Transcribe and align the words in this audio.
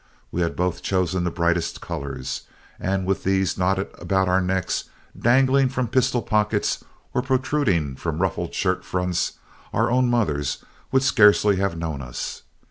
We 0.31 0.41
had 0.41 0.55
both 0.55 0.81
chosen 0.81 1.23
the 1.25 1.29
brightest 1.29 1.79
colors, 1.79 2.47
and 2.79 3.05
with 3.05 3.23
these 3.23 3.55
knotted 3.55 3.89
about 3.99 4.27
our 4.27 4.41
necks, 4.41 4.85
dangling 5.15 5.69
from 5.69 5.87
pistol 5.89 6.23
pockets, 6.23 6.83
or 7.13 7.21
protruding 7.21 7.95
from 7.97 8.19
ruffled 8.19 8.55
shirt 8.55 8.83
fronts, 8.83 9.33
our 9.71 9.91
own 9.91 10.09
mothers 10.09 10.65
would 10.91 11.03
scarcely 11.03 11.57
have 11.57 11.77
known 11.77 12.01
us. 12.01 12.41